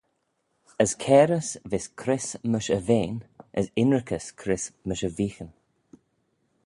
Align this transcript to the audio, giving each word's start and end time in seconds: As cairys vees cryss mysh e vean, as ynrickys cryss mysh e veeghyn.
As 0.83 0.91
cairys 1.03 1.49
vees 1.69 1.87
cryss 2.01 2.27
mysh 2.51 2.71
e 2.77 2.79
vean, 2.87 3.17
as 3.59 3.67
ynrickys 3.81 4.27
cryss 4.39 4.65
mysh 4.87 5.05
e 5.07 5.09
veeghyn. 5.17 5.51